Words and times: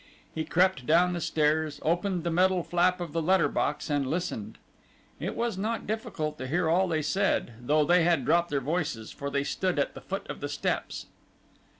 He 0.33 0.45
crept 0.45 0.87
down 0.87 1.13
the 1.13 1.21
stairs, 1.21 1.79
opened 1.83 2.23
the 2.23 2.31
metal 2.31 2.63
flap 2.63 2.99
of 2.99 3.13
the 3.13 3.21
letter 3.21 3.47
box 3.47 3.87
and 3.87 4.07
listened. 4.09 4.57
It 5.19 5.35
was 5.35 5.59
not 5.59 5.85
difficult 5.85 6.39
to 6.39 6.47
hear 6.47 6.67
all 6.67 6.87
they 6.87 7.03
said, 7.03 7.53
though 7.61 7.85
they 7.85 8.03
had 8.03 8.25
dropped 8.25 8.49
their 8.49 8.61
voices, 8.61 9.11
for 9.11 9.29
they 9.29 9.43
stood 9.43 9.77
at 9.77 9.93
the 9.93 10.01
foot 10.01 10.27
of 10.27 10.39
the 10.39 10.49
steps. 10.49 11.05